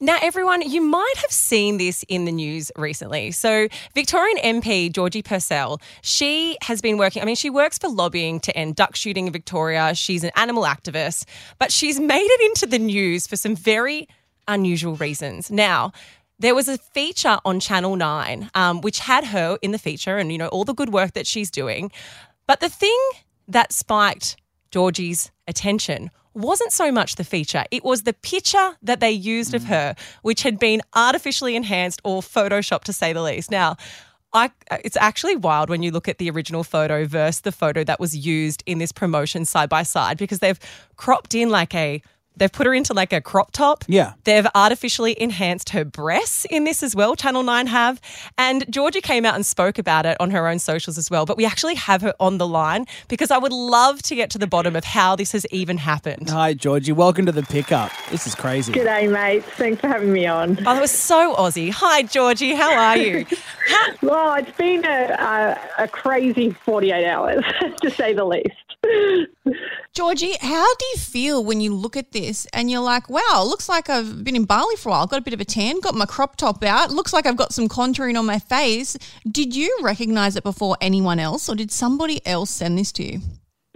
[0.00, 3.30] Now, everyone, you might have seen this in the news recently.
[3.30, 8.40] So, Victorian MP Georgie Purcell, she has been working, I mean, she works for lobbying
[8.40, 9.94] to end duck shooting in Victoria.
[9.94, 11.26] She's an animal activist,
[11.60, 14.08] but she's made it into the news for some very
[14.48, 15.48] unusual reasons.
[15.48, 15.92] Now,
[16.40, 20.32] there was a feature on Channel 9 um, which had her in the feature and,
[20.32, 21.92] you know, all the good work that she's doing.
[22.48, 22.98] But the thing
[23.46, 24.36] that spiked
[24.72, 29.62] Georgie's attention wasn't so much the feature, it was the picture that they used of
[29.62, 29.66] mm.
[29.66, 33.50] her, which had been artificially enhanced or photoshopped to say the least.
[33.50, 33.76] Now,
[34.32, 37.84] I, uh, it's actually wild when you look at the original photo versus the photo
[37.84, 40.58] that was used in this promotion side by side because they've
[40.96, 42.02] cropped in like a
[42.36, 43.84] They've put her into like a crop top.
[43.86, 44.14] Yeah.
[44.24, 47.14] They've artificially enhanced her breasts in this as well.
[47.14, 48.00] Channel 9 have.
[48.36, 51.26] And Georgia came out and spoke about it on her own socials as well.
[51.26, 54.38] But we actually have her on the line because I would love to get to
[54.38, 56.30] the bottom of how this has even happened.
[56.30, 56.92] Hi, Georgie.
[56.92, 57.92] Welcome to the pickup.
[58.10, 58.72] This is crazy.
[58.72, 59.44] G'day, mate.
[59.44, 60.58] Thanks for having me on.
[60.60, 61.70] Oh, that was so Aussie.
[61.70, 62.54] Hi, Georgie.
[62.54, 63.26] How are you?
[64.02, 67.44] Well, it's been a, a, a crazy 48 hours,
[67.82, 68.52] to say the least.
[69.94, 73.68] Georgie, how do you feel when you look at this and you're like, wow, looks
[73.68, 75.94] like I've been in Bali for a while, got a bit of a tan, got
[75.94, 78.96] my crop top out, looks like I've got some contouring on my face.
[79.30, 83.20] Did you recognize it before anyone else, or did somebody else send this to you?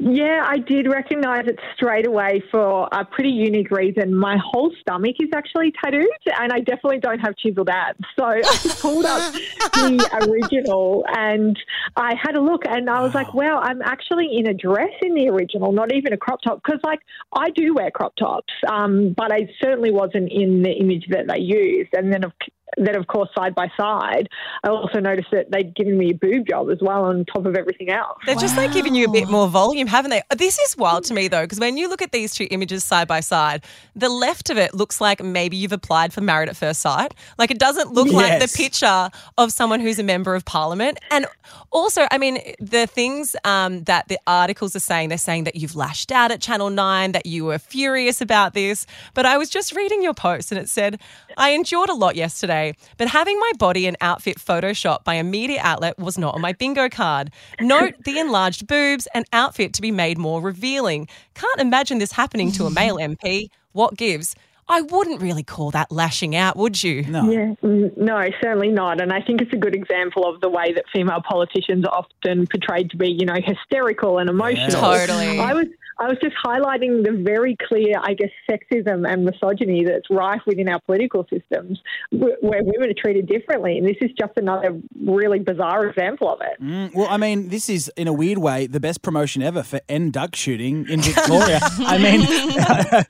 [0.01, 4.15] Yeah, I did recognise it straight away for a pretty unique reason.
[4.15, 6.07] My whole stomach is actually tattooed,
[6.39, 7.99] and I definitely don't have chiseled abs.
[8.17, 8.43] So I
[8.81, 11.59] pulled up the original and
[11.97, 15.15] I had a look, and I was like, wow, I'm actually in a dress in
[15.15, 16.63] the original, not even a crop top.
[16.63, 17.01] Because, like,
[17.33, 21.41] I do wear crop tops, um, but I certainly wasn't in the image that they
[21.41, 21.91] used.
[21.93, 22.31] And then, of
[22.77, 24.29] then of course side by side
[24.65, 27.57] i also noticed that they'd given me a boob job as well on top of
[27.57, 30.23] everything else They've just like giving you a bit more volume, haven't they?
[30.37, 33.09] This is wild to me though, because when you look at these two images side
[33.09, 33.65] by side,
[33.97, 37.15] the left of it looks like maybe you've applied for Married at First Sight.
[37.39, 40.99] Like it doesn't look like the picture of someone who's a member of parliament.
[41.11, 41.27] And
[41.71, 45.77] also, I mean, the things um, that the articles are saying, they're saying that you've
[45.77, 48.87] lashed out at Channel 9, that you were furious about this.
[49.15, 51.01] But I was just reading your post and it said,
[51.37, 52.58] I endured a lot yesterday,
[52.97, 56.53] but having my body and outfit photoshopped by a media outlet was not on my
[56.53, 57.31] bingo card.
[57.61, 61.09] Note the enlarged boobs and outfit to be made more revealing.
[61.35, 63.49] Can't imagine this happening to a male MP.
[63.73, 64.35] What gives?
[64.71, 67.03] I wouldn't really call that lashing out, would you?
[67.05, 67.31] No.
[67.31, 69.01] Yeah, mm, no, certainly not.
[69.01, 72.47] And I think it's a good example of the way that female politicians are often
[72.47, 74.81] portrayed to be, you know, hysterical and emotional.
[74.83, 75.41] Totally.
[75.41, 75.67] I was
[75.99, 80.69] I was just highlighting the very clear, I guess, sexism and misogyny that's rife within
[80.69, 83.79] our political systems, where women are treated differently.
[83.79, 86.63] And this is just another really bizarre example of it.
[86.63, 89.81] Mm, well, I mean, this is in a weird way the best promotion ever for
[89.89, 91.59] end duck shooting in Victoria.
[91.81, 92.21] I mean,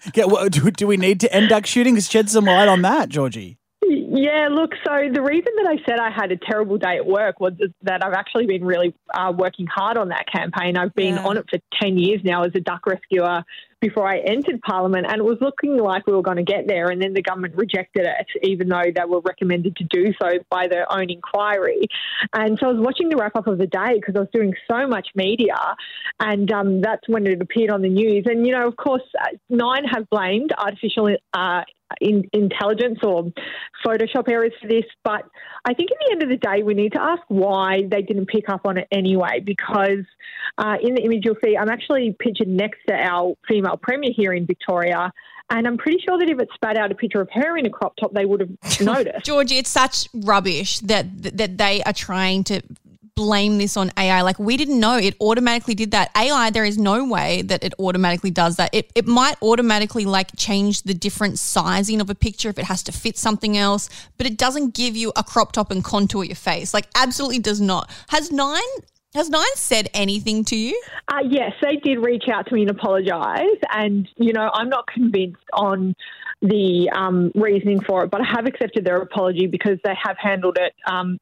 [0.12, 1.99] get, what, do, do we need to end duck shooting?
[2.00, 3.57] Shed some light on that, Georgie.
[4.20, 7.38] Yeah, look, so the reason that I said I had a terrible day at work
[7.38, 7.52] was
[7.82, 10.76] that I've actually been really uh, working hard on that campaign.
[10.76, 11.24] I've been Yeah.
[11.24, 13.44] on it for 10 years now as a duck rescuer
[13.80, 16.88] before I entered Parliament, and it was looking like we were going to get there,
[16.88, 20.66] and then the government rejected it, even though they were recommended to do so by
[20.66, 21.86] their own inquiry.
[22.32, 24.52] And so I was watching the wrap up of the day because I was doing
[24.68, 25.54] so much media,
[26.18, 28.24] and um, that's when it appeared on the news.
[28.26, 31.62] And, you know, of course, uh, Nine have blamed artificial uh,
[32.00, 33.32] in, intelligence or
[33.84, 35.25] Photoshop errors for this, but
[35.64, 38.26] I think at the end of the day, we need to ask why they didn't
[38.26, 39.41] pick up on it anyway.
[39.44, 40.04] Because
[40.56, 44.32] uh, in the image you'll see, I'm actually pictured next to our female premier here
[44.32, 45.12] in Victoria.
[45.50, 47.70] And I'm pretty sure that if it spat out a picture of her in a
[47.70, 49.25] crop top, they would have noticed.
[49.25, 52.60] Georgie, it's such rubbish that that they are trying to
[53.18, 54.22] blame this on AI.
[54.22, 56.12] Like we didn't know it automatically did that.
[56.16, 58.70] AI, there is no way that it automatically does that.
[58.72, 62.84] It it might automatically like change the different sizing of a picture if it has
[62.84, 66.36] to fit something else, but it doesn't give you a crop top and contour your
[66.36, 66.72] face.
[66.72, 67.90] Like absolutely does not.
[68.08, 68.62] Has nine
[69.14, 70.80] has nine said anything to you?
[71.08, 73.58] Uh, yes, they did reach out to me and apologise.
[73.70, 75.94] And, you know, I'm not convinced on
[76.40, 80.58] the um, reasoning for it, but I have accepted their apology because they have handled
[80.60, 81.19] it um,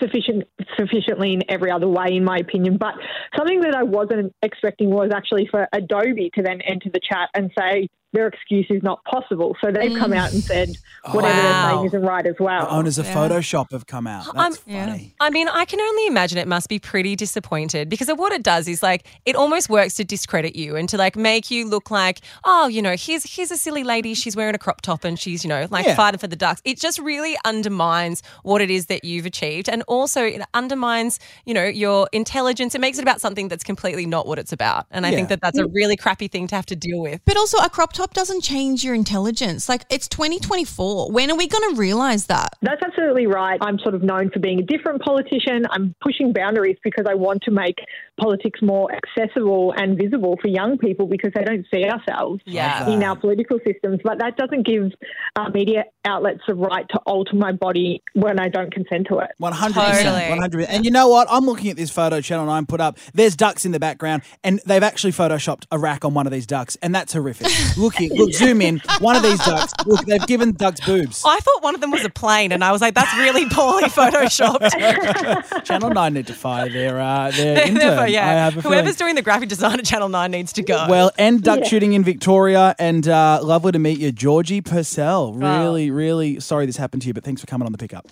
[0.00, 0.44] sufficient
[0.78, 2.76] sufficiently in every other way, in my opinion.
[2.76, 2.94] But
[3.36, 7.50] something that I wasn't expecting was actually for Adobe to then enter the chat and
[7.58, 9.56] say their excuse is not possible.
[9.60, 11.14] So they've come out and said mm.
[11.14, 12.62] whatever they're saying isn't right as well.
[12.62, 13.14] The owners of Yeah.
[13.14, 14.26] Photoshop have come out.
[14.34, 15.14] I'm- That's funny.
[15.20, 18.42] I mean, I can only imagine it must be pretty disappointed because of what it
[18.42, 21.90] does is like it almost works to discredit you and to like make you look
[21.90, 25.18] like, oh, you know, here's here's a silly lady, she's wearing a crop top and
[25.18, 25.94] she's, you know, like Yeah.
[25.94, 26.60] fighting for the ducks.
[26.64, 29.68] It just really undermines what it is that you've achieved.
[29.68, 32.74] And also it undermines, you know, your intelligence.
[32.74, 34.86] It makes it about something that's completely not what it's about.
[34.90, 35.16] And I Yeah.
[35.16, 35.74] think that that's a mm.
[35.74, 37.20] really crappy thing to have to deal with.
[37.24, 39.68] But also, a crop top laptop doesn't change your intelligence.
[39.68, 41.10] Like it's 2024.
[41.12, 42.50] When are we going to realize that?
[42.62, 43.58] That's absolutely right.
[43.60, 45.66] I'm sort of known for being a different politician.
[45.70, 47.76] I'm pushing boundaries because I want to make
[48.18, 52.88] politics more accessible and visible for young people because they don't see ourselves Yeah.
[52.88, 54.00] in our political systems.
[54.02, 54.92] But that doesn't give
[55.36, 59.30] uh, media outlets the right to alter my body when I don't consent to it.
[59.38, 60.28] One hundred percent, Totally.
[60.30, 60.62] one hundred.
[60.68, 61.28] And you know what?
[61.30, 62.98] I'm looking at this photo Channel Nine put up.
[63.14, 66.46] There's ducks in the background, and they've actually photoshopped a rack on one of these
[66.46, 67.48] ducks, and that's horrific.
[67.90, 68.80] look here, look, zoom in.
[69.00, 69.72] One of these ducks.
[69.86, 71.22] Look, they've given ducks boobs.
[71.26, 73.84] I thought one of them was a plane, and I was like, "That's really poorly
[73.88, 77.74] photoshopped." Channel Nine need to fire their uh, their intern.
[77.74, 79.10] Therefore, I yeah, have a whoever's feeling.
[79.10, 80.86] doing the graphic design at Channel Nine needs to go.
[80.88, 85.34] Well, end duck shooting in Victoria, and uh, lovely to meet you, Georgie Purcell.
[85.34, 88.06] Really, really sorry this happened to you, but thanks for coming on the pickup.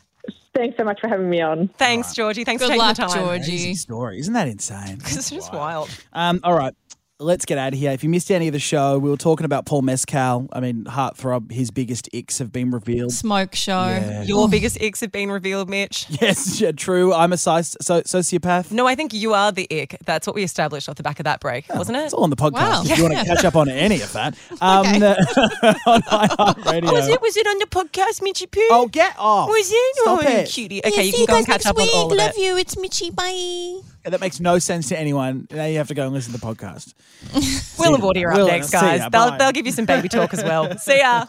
[0.54, 1.68] Thanks so much for having me on.
[1.78, 2.42] thanks, Georgie.
[2.42, 3.24] Thanks Good for taking luck, the time.
[3.24, 3.50] Georgie.
[3.50, 4.98] Crazy story, isn't that insane?
[5.02, 5.88] It's just wild.
[6.12, 6.74] Um, all right.
[7.20, 7.90] Let's get out of here.
[7.90, 10.48] If you missed any of the show, we were talking about Paul Mescal.
[10.52, 13.10] I mean, Heartthrob, his biggest icks have been revealed.
[13.10, 14.22] Smoke show.
[14.24, 16.06] Your biggest icks have been revealed, Mitch.
[16.20, 17.12] Yes, yeah, true.
[17.12, 18.70] I'm a soci- so- sociopath.
[18.70, 19.96] No, I think you are the ick.
[20.04, 22.02] That's what we established off the back of that break, wasn't it?
[22.04, 22.82] It's all on the podcast Wow.
[22.84, 24.36] if you want to catch up on any of that.
[24.60, 25.06] Um, Okay.
[25.86, 26.92] on iHeartRadio.
[26.92, 27.20] Was it?
[27.22, 28.60] Was it on the podcast, Mitchy Poo?
[28.70, 29.48] Oh, get off.
[29.48, 29.96] was it?
[29.96, 30.48] Stop oh, it.
[30.48, 30.80] cutie.
[30.84, 32.16] Okay, you can go and catch up on all of it.
[32.16, 32.56] Love you.
[32.56, 33.10] It's Mitchy.
[33.10, 33.80] Bye.
[34.10, 35.46] That makes no sense to anyone.
[35.50, 36.94] Now you have to go and listen to the podcast.
[37.78, 39.00] We'll and Woody are up Will, next, see guys.
[39.00, 39.08] ya.
[39.08, 39.38] They'll, Bye.
[39.38, 40.76] they'll give you some baby talk as well.
[40.80, 41.26] See ya.